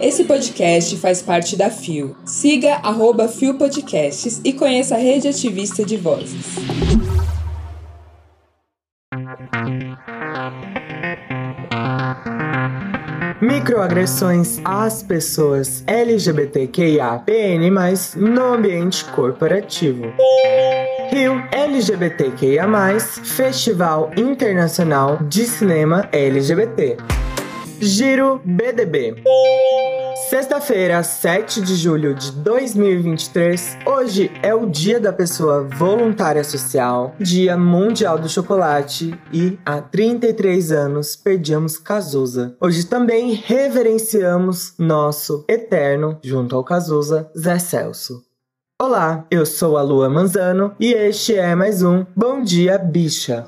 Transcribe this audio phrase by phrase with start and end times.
[0.00, 2.16] Esse podcast faz parte da FIO.
[2.24, 6.56] Siga arroba FIO Podcasts e conheça a rede ativista de vozes.
[13.40, 17.70] Microagressões às pessoas LGBTQIA-PN+,
[18.16, 20.12] no ambiente corporativo.
[21.10, 22.66] Rio LGBTQIA+,
[23.00, 26.96] Festival Internacional de Cinema LGBT.
[27.84, 29.24] Giro BDB.
[30.30, 33.78] Sexta-feira, 7 de julho de 2023.
[33.84, 40.70] Hoje é o Dia da Pessoa Voluntária Social, Dia Mundial do Chocolate e há 33
[40.70, 42.56] anos perdemos Cazuza.
[42.60, 48.22] Hoje também reverenciamos nosso eterno, junto ao Cazuza, Zé Celso.
[48.80, 53.44] Olá, eu sou a Lua Manzano e este é mais um Bom Dia Bicha.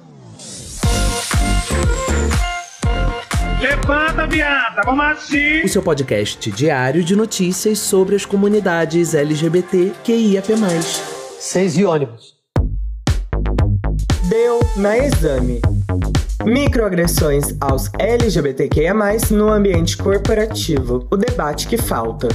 [3.86, 5.60] Levanta, viada, vamos assim.
[5.62, 10.54] O seu podcast diário de notícias sobre as comunidades LGBT QIAP+.
[11.38, 12.34] Seis e ônibus.
[14.26, 15.60] Deu na exame.
[16.46, 18.94] Microagressões aos LGBTQIA+,
[19.30, 21.06] no ambiente corporativo.
[21.10, 22.28] O debate que falta.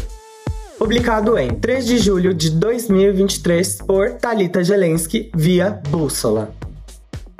[0.77, 6.53] Publicado em 3 de julho de 2023 por Talita Jelensky via Bússola.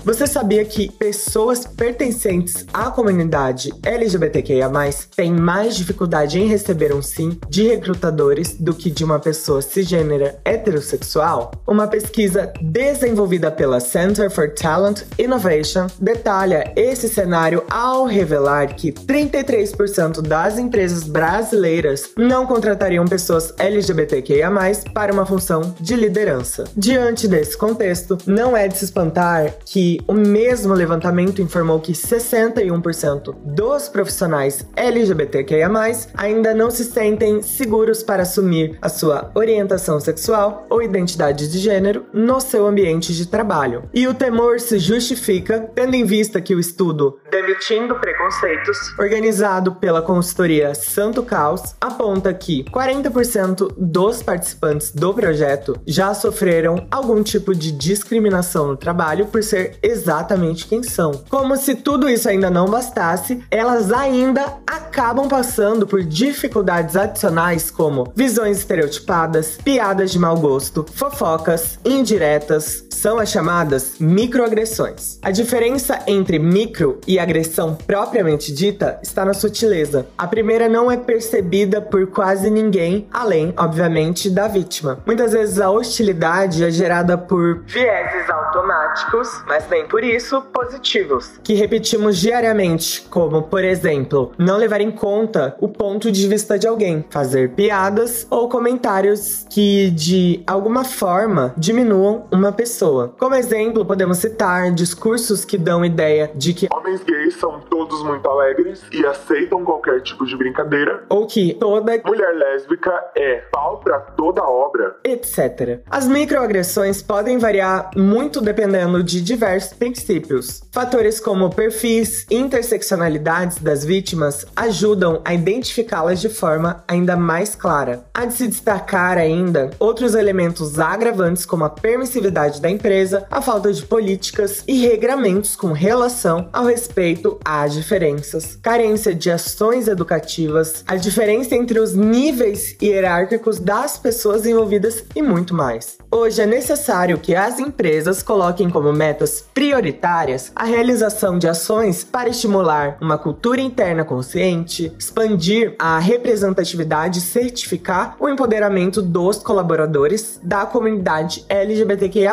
[0.06, 4.70] Você sabia que pessoas pertencentes à comunidade LGBTQIA+,
[5.16, 10.40] têm mais dificuldade em receber um sim de recrutadores do que de uma pessoa cisgênera
[10.46, 11.52] heterossexual?
[11.68, 20.22] Uma pesquisa desenvolvida pela Center for Talent Innovation detalha esse cenário ao revelar que 33%
[20.22, 24.50] das empresas brasileiras não contratariam pessoas LGBTQIA+,
[24.94, 26.64] para uma função de liderança.
[26.76, 33.36] Diante desse contexto, não é de se espantar que o mesmo levantamento informou que 61%
[33.44, 35.70] dos profissionais LGBTQIA+,
[36.16, 42.06] ainda não se sentem seguros para assumir a sua orientação sexual ou identidade de gênero
[42.14, 43.84] no seu ambiente de trabalho.
[43.94, 50.02] E o temor se justifica tendo em vista que o estudo Demitindo Preconceitos, organizado pela
[50.02, 57.72] consultoria Santo Caos, aponta que 40% dos participantes do projeto já sofreram algum tipo de
[57.72, 61.12] discriminação no trabalho por ser exatamente quem são.
[61.30, 64.58] Como se tudo isso ainda não bastasse, elas ainda
[65.00, 73.18] acabam passando por dificuldades adicionais como visões estereotipadas, piadas de mau gosto, fofocas, indiretas, são
[73.18, 75.20] as chamadas microagressões.
[75.22, 80.06] A diferença entre micro e agressão propriamente dita está na sutileza.
[80.18, 85.00] A primeira não é percebida por quase ninguém, além, obviamente, da vítima.
[85.06, 91.54] Muitas vezes a hostilidade é gerada por vieses automáticos, mas nem por isso positivos, que
[91.54, 97.06] repetimos diariamente, como, por exemplo, não levar em conta o ponto de vista de alguém,
[97.10, 103.14] fazer piadas ou comentários que de alguma forma diminuam uma pessoa.
[103.20, 108.28] Como exemplo, podemos citar discursos que dão ideia de que homens gays são todos muito
[108.28, 114.00] alegres e aceitam qualquer tipo de brincadeira, ou que toda mulher lésbica é pau pra
[114.00, 115.82] toda obra, etc.
[115.90, 120.64] As microagressões podem variar muito dependendo de diversos princípios.
[120.72, 128.06] Fatores como perfis, interseccionalidades das vítimas ajudam a identificá-las de forma ainda mais clara.
[128.14, 133.74] Há de se destacar ainda outros elementos agravantes como a permissividade da empresa, a falta
[133.74, 140.96] de políticas e regramentos com relação ao respeito às diferenças, carência de ações educativas, a
[140.96, 145.98] diferença entre os níveis hierárquicos das pessoas envolvidas e muito mais.
[146.12, 152.30] Hoje é necessário que as empresas coloquem como metas prioritárias a realização de ações para
[152.30, 154.59] estimular uma cultura interna consciente,
[154.98, 162.30] expandir a representatividade certificar o empoderamento dos colaboradores da comunidade LGBTQIA.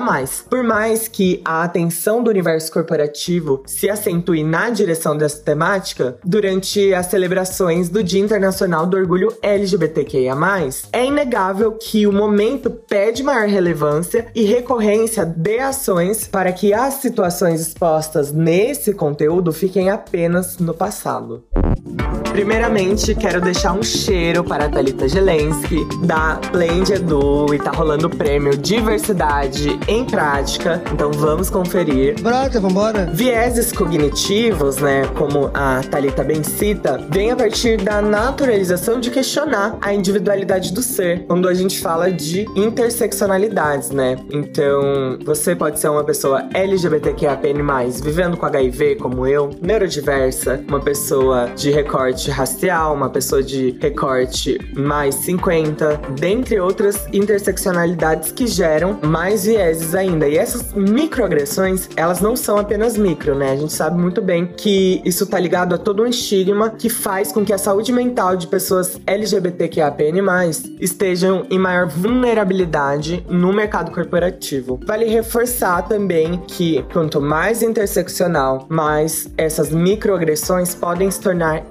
[0.49, 6.93] Por mais que a atenção do universo corporativo se acentue na direção dessa temática, durante
[6.95, 10.35] as celebrações do Dia Internacional do Orgulho LGBTQIA,
[10.93, 16.95] é inegável que o momento pede maior relevância e recorrência de ações para que as
[16.95, 21.45] situações expostas nesse conteúdo fiquem apenas no passado.
[22.37, 28.09] Primeiramente, quero deixar um cheiro para a Thalita Gelensky, da Blend Edu, e tá rolando
[28.09, 30.83] o prêmio Diversidade em Prática.
[30.93, 32.21] Então vamos conferir.
[32.21, 33.09] Brota, vambora.
[33.11, 39.79] Vieses cognitivos, né, como a Thalita bem cita, vem a partir da naturalização de questionar
[39.81, 44.19] a individualidade do ser, quando a gente fala de interseccionalidades, né?
[44.31, 47.63] Então, você pode ser uma pessoa LGBTQIAPN+,
[48.03, 53.77] vivendo com HIV, como eu, neurodiversa, uma pessoa de recorte recorte racial, uma pessoa de
[53.81, 60.29] recorte mais 50, dentre outras interseccionalidades que geram mais vieses ainda.
[60.29, 63.53] E essas microagressões, elas não são apenas micro, né?
[63.53, 67.33] A gente sabe muito bem que isso tá ligado a todo um estigma que faz
[67.33, 70.17] com que a saúde mental de pessoas LGBTQAPN+,
[70.81, 74.81] estejam em maior vulnerabilidade no mercado corporativo.
[74.87, 81.65] Vale reforçar também que quanto mais interseccional, mais essas microagressões podem se tornar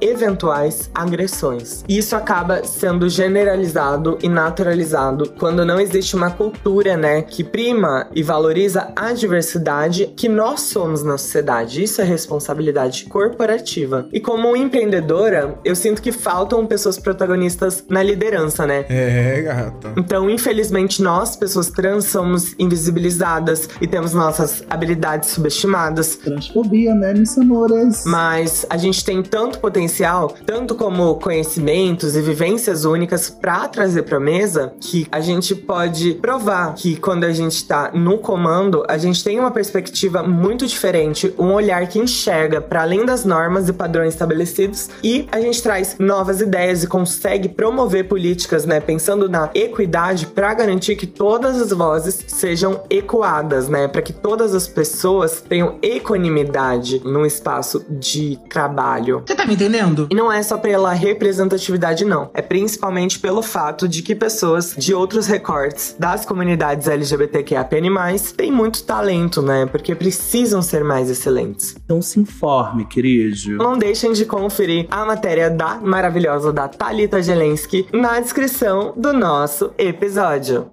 [0.45, 1.83] eventuais agressões.
[1.87, 8.07] E isso acaba sendo generalizado e naturalizado quando não existe uma cultura, né, que prima
[8.13, 11.83] e valoriza a diversidade que nós somos na sociedade.
[11.83, 14.07] Isso é responsabilidade corporativa.
[14.11, 18.85] E como empreendedora, eu sinto que faltam pessoas protagonistas na liderança, né?
[18.89, 19.93] É, gata.
[19.97, 26.15] Então, infelizmente, nós, pessoas trans, somos invisibilizadas e temos nossas habilidades subestimadas.
[26.17, 28.03] Transfobia, né, Miss Amores?
[28.05, 34.19] Mas a gente tem tanto potencial, tanto como conhecimentos e vivências únicas para trazer para
[34.19, 39.23] mesa, que a gente pode provar que quando a gente tá no comando, a gente
[39.23, 44.13] tem uma perspectiva muito diferente, um olhar que enxerga para além das normas e padrões
[44.13, 50.27] estabelecidos e a gente traz novas ideias e consegue promover políticas, né, pensando na equidade
[50.27, 55.77] para garantir que todas as vozes sejam ecoadas, né, para que todas as pessoas tenham
[55.81, 59.23] equanimidade no espaço de trabalho.
[59.25, 60.07] Você tá me entendendo?
[60.09, 62.29] E não é só pela representatividade, não.
[62.33, 67.89] É principalmente pelo fato de que pessoas de outros recortes das comunidades LGBTQIAPN+,
[68.35, 69.65] têm muito talento, né?
[69.65, 71.75] Porque precisam ser mais excelentes.
[71.83, 73.15] Então se informe, querido.
[73.57, 79.71] Não deixem de conferir a matéria da maravilhosa da Thalita Zelensky na descrição do nosso
[79.77, 80.67] episódio.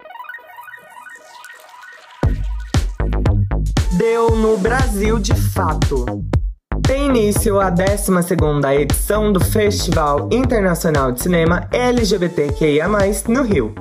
[3.97, 6.05] Deu no Brasil de fato.
[6.85, 12.87] Tem início a 12ª edição do Festival Internacional de Cinema LGBTQIA+,
[13.29, 13.73] no Rio.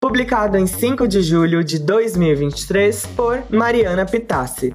[0.00, 4.74] Publicado em 5 de julho de 2023 por Mariana Pitassi.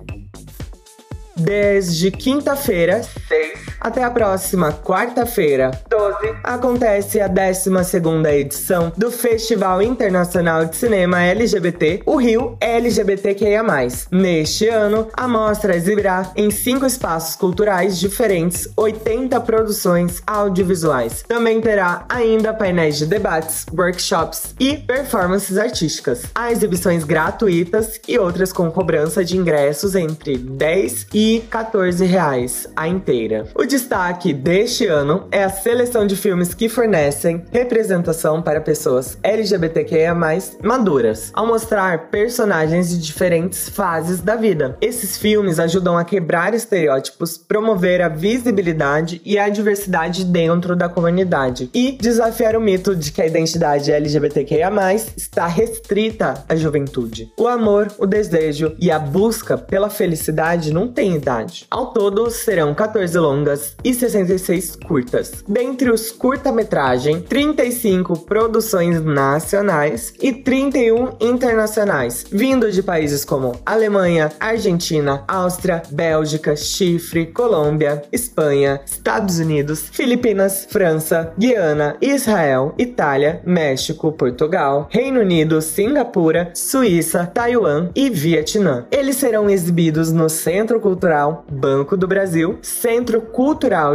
[1.36, 10.66] Desde quinta-feira, 6, até a próxima quarta-feira, 12, acontece a 12ª edição do Festival Internacional
[10.66, 13.64] de Cinema LGBT, o Rio LGBTQIA+.
[14.12, 21.24] Neste ano, a mostra exibirá em cinco espaços culturais diferentes 80 produções audiovisuais.
[21.28, 26.24] Também terá ainda painéis de debates, workshops e performances artísticas.
[26.34, 32.68] Há exibições gratuitas e outras com cobrança de ingressos entre 10 e e 14 reais
[32.76, 33.48] a inteira.
[33.56, 40.16] O destaque deste ano é a seleção de filmes que fornecem representação para pessoas LGBTQIA+,
[40.62, 44.78] maduras, ao mostrar personagens de diferentes fases da vida.
[44.82, 51.70] Esses filmes ajudam a quebrar estereótipos, promover a visibilidade e a diversidade dentro da comunidade
[51.74, 54.72] e desafiar o mito de que a identidade LGBTQIA+,
[55.16, 57.32] está restrita à juventude.
[57.40, 61.66] O amor, o desejo e a busca pela felicidade não têm idade.
[61.72, 65.44] Ao todo, serão 14 longas e 66 curtas.
[65.48, 75.24] Dentre os curta-metragem, 35 produções nacionais e 31 internacionais, vindo de países como Alemanha, Argentina,
[75.28, 85.20] Áustria, Bélgica, Chifre, Colômbia, Espanha, Estados Unidos, Filipinas, França, Guiana, Israel, Itália, México, Portugal, Reino
[85.22, 88.86] Unido, Singapura, Suíça, Taiwan e Vietnã.
[88.92, 93.45] Eles serão exibidos no Centro Cultural Banco do Brasil, Centro Cultural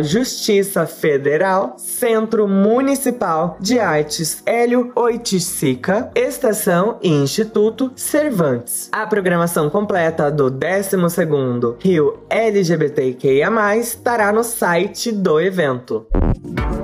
[0.02, 8.88] Justiça Federal, Centro Municipal de Artes Hélio Oiticica, Estação e Instituto Cervantes.
[8.92, 16.06] A programação completa do 12º Rio LGBTQIA+, estará no site do evento.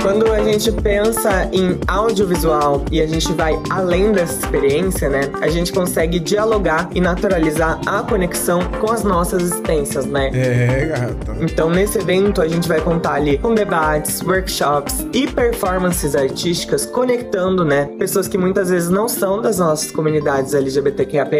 [0.02, 5.22] Quando a gente pensa em audiovisual e a gente vai além dessa experiência, né?
[5.40, 10.30] A gente consegue dialogar e naturalizar a conexão com as nossas existências, né?
[10.32, 11.36] É, gata.
[11.40, 17.64] Então, nesse evento, a gente vai contar ali com debates, workshops e performances artísticas conectando,
[17.64, 21.36] né, pessoas que muitas vezes não são das nossas comunidades LGBTQIAPN+,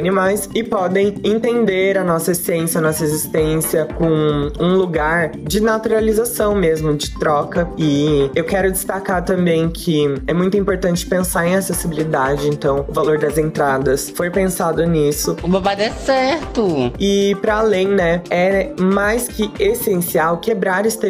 [0.54, 6.94] e podem entender a nossa essência, a nossa existência com um lugar de naturalização mesmo,
[6.94, 7.68] de troca.
[7.78, 13.18] E eu quero destacar também que é muito importante pensar em acessibilidade, então o valor
[13.18, 15.36] das entradas foi pensado nisso.
[15.42, 16.92] O babado é certo.
[16.98, 21.05] E para além, né, é mais que essencial quebrar estereótipos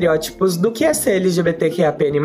[0.61, 2.21] do que é ser LGBTQIAPN+,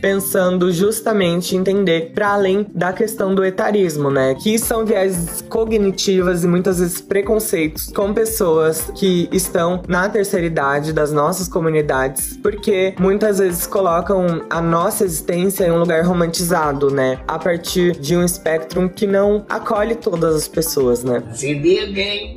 [0.00, 4.34] pensando justamente em entender para além da questão do etarismo, né?
[4.34, 10.92] Que são viés cognitivas e muitas vezes preconceitos com pessoas que estão na terceira idade
[10.92, 17.18] das nossas comunidades, porque muitas vezes colocam a nossa existência em um lugar romantizado, né?
[17.26, 21.22] A partir de um espectro que não acolhe todas as pessoas, né?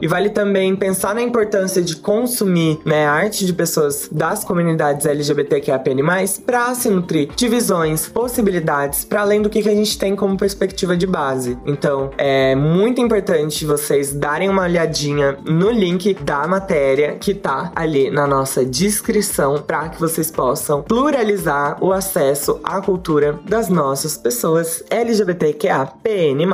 [0.01, 6.03] E vale também pensar na importância de consumir, né, arte de pessoas das comunidades LGBTQIAPN+,
[6.45, 10.95] para se nutrir de visões, possibilidades, para além do que a gente tem como perspectiva
[10.95, 11.57] de base.
[11.65, 18.09] Então, é muito importante vocês darem uma olhadinha no link da matéria que tá ali
[18.09, 24.83] na nossa descrição para que vocês possam pluralizar o acesso à cultura das nossas pessoas
[24.89, 26.45] LGBTQAPN+.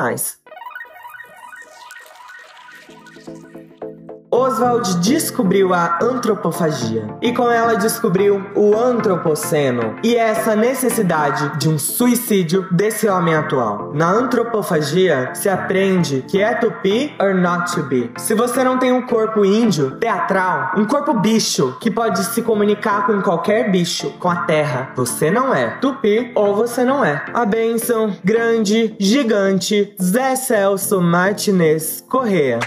[4.35, 11.79] Oswald descobriu a antropofagia e com ela descobriu o antropoceno e essa necessidade de um
[11.79, 13.93] suicídio desse homem atual.
[13.93, 18.11] Na antropofagia se aprende que é to be or not to be.
[18.17, 23.07] Se você não tem um corpo índio, teatral, um corpo bicho que pode se comunicar
[23.07, 27.23] com qualquer bicho, com a terra, você não é tupi ou você não é.
[27.33, 32.59] A benção grande, gigante, Zé Celso Martinez Correa.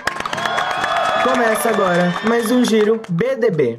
[1.22, 3.78] Começa agora mais um giro BDB.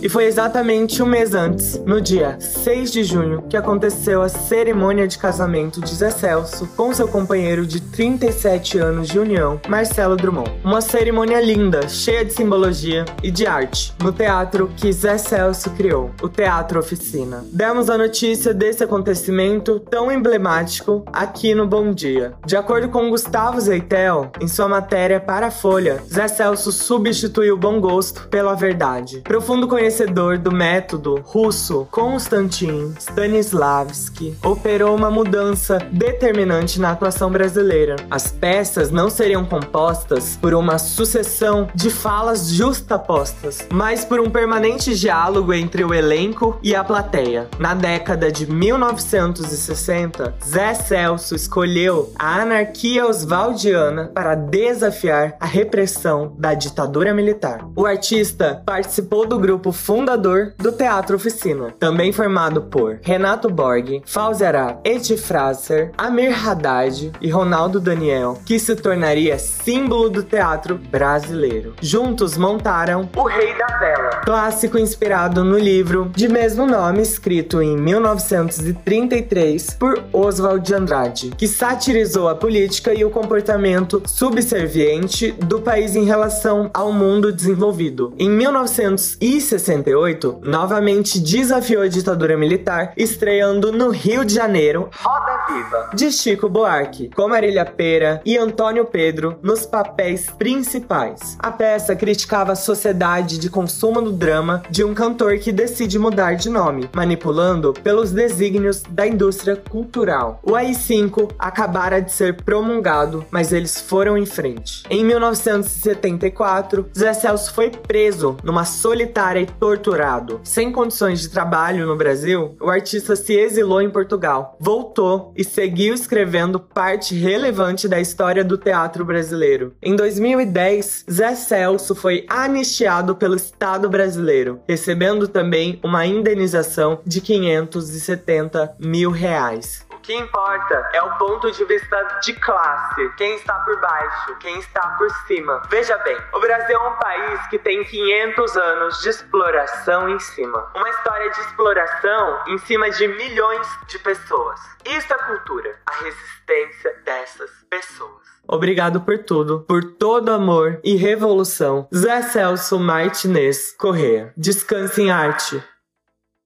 [0.00, 5.08] E foi exatamente um mês antes, no dia 6 de junho, que aconteceu a cerimônia
[5.08, 10.52] de casamento de Zé Celso com seu companheiro de 37 anos de união, Marcelo Drummond.
[10.64, 16.12] Uma cerimônia linda, cheia de simbologia e de arte, no teatro que Zé Celso criou,
[16.22, 17.44] o Teatro Oficina.
[17.52, 22.34] Demos a notícia desse acontecimento tão emblemático aqui no Bom Dia.
[22.46, 27.58] De acordo com Gustavo Zeitel, em sua matéria para a Folha, Zé Celso substituiu o
[27.58, 29.22] bom gosto pela verdade.
[29.24, 37.96] Profundo conhecimento conhecedor do método russo Konstantin Stanislavski, operou uma mudança determinante na atuação brasileira.
[38.10, 44.94] As peças não seriam compostas por uma sucessão de falas justapostas, mas por um permanente
[44.94, 47.48] diálogo entre o elenco e a plateia.
[47.58, 56.52] Na década de 1960, Zé Celso escolheu a anarquia oswaldiana para desafiar a repressão da
[56.52, 57.66] ditadura militar.
[57.74, 64.02] O artista participou do grupo fundador do Teatro Oficina, também formado por Renato Borg,
[64.46, 71.74] Arap, Eti Fraser, Amir Haddad e Ronaldo Daniel, que se tornaria símbolo do teatro brasileiro.
[71.80, 77.76] Juntos montaram O Rei da Vela, clássico inspirado no livro de mesmo nome, escrito em
[77.76, 85.94] 1933 por Oswald de Andrade, que satirizou a política e o comportamento subserviente do país
[85.94, 88.12] em relação ao mundo desenvolvido.
[88.18, 95.90] Em 1960 1968, novamente desafiou a ditadura militar, estreando no Rio de Janeiro Roda Viva,
[95.94, 101.36] de Chico Buarque, com Marília Pera e Antônio Pedro nos papéis principais.
[101.38, 106.34] A peça criticava a sociedade de consumo do drama de um cantor que decide mudar
[106.34, 110.40] de nome, manipulando pelos desígnios da indústria cultural.
[110.42, 114.82] O AI-5 acabara de ser promulgado, mas eles foram em frente.
[114.88, 120.40] Em 1974, Zé Celso foi preso numa solitária e torturado.
[120.44, 125.94] Sem condições de trabalho no Brasil, o artista se exilou em Portugal, voltou e seguiu
[125.94, 129.74] escrevendo parte relevante da história do teatro brasileiro.
[129.82, 138.76] Em 2010, Zé Celso foi anistiado pelo Estado brasileiro, recebendo também uma indenização de 570
[138.78, 143.12] mil reais que importa é o ponto de vista de classe.
[143.18, 145.60] Quem está por baixo, quem está por cima.
[145.68, 150.72] Veja bem, o Brasil é um país que tem 500 anos de exploração em cima.
[150.74, 154.58] Uma história de exploração em cima de milhões de pessoas.
[154.86, 158.26] Isso é cultura, a resistência dessas pessoas.
[158.48, 161.86] Obrigado por tudo, por todo amor e revolução.
[161.94, 164.32] Zé Celso Martinez Correa.
[164.38, 165.62] Descanse em arte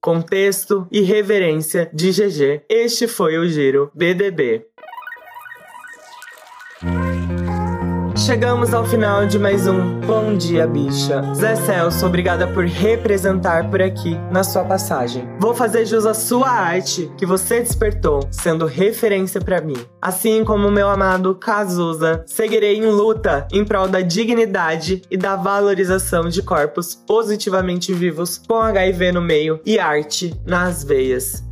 [0.02, 2.64] contexto e reverência de GG.
[2.68, 4.66] Este foi o Giro BDB.
[8.24, 11.34] Chegamos ao final de mais um Bom Dia Bicha.
[11.34, 15.28] Zé Celso, obrigada por representar por aqui na sua passagem.
[15.40, 19.74] Vou fazer jus à sua arte que você despertou, sendo referência para mim.
[20.00, 26.28] Assim como meu amado Cazuza, seguirei em luta em prol da dignidade e da valorização
[26.28, 31.42] de corpos positivamente vivos com HIV no meio e arte nas veias.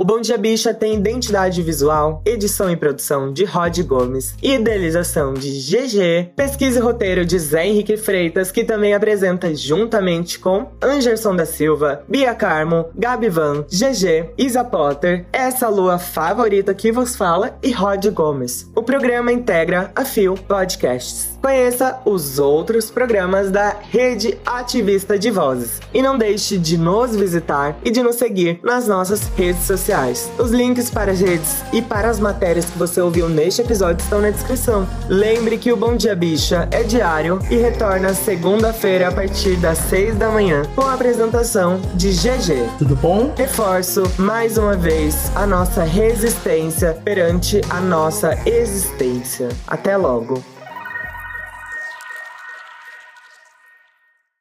[0.00, 5.50] O Bom Dia Bicha tem identidade visual, edição e produção de Rod Gomes, idealização de
[5.50, 11.44] GG, pesquisa e roteiro de Zé Henrique Freitas, que também apresenta juntamente com Anderson da
[11.44, 17.70] Silva, Bia Carmo, Gabi Van, GG, Isa Potter, essa lua favorita que vos fala e
[17.70, 18.70] Rod Gomes.
[18.74, 21.38] O programa integra a Fio Podcasts.
[21.42, 27.78] Conheça os outros programas da Rede Ativista de Vozes e não deixe de nos visitar
[27.84, 30.30] e de nos seguir nas nossas redes sociais.
[30.38, 34.20] Os links para as redes e para as matérias que você ouviu neste episódio estão
[34.20, 34.86] na descrição.
[35.08, 40.16] Lembre que o Bom Dia Bicha é diário e retorna segunda-feira a partir das 6
[40.16, 42.78] da manhã com a apresentação de GG.
[42.78, 43.32] Tudo bom?
[43.36, 49.48] Reforço mais uma vez a nossa resistência perante a nossa existência.
[49.66, 50.59] Até logo!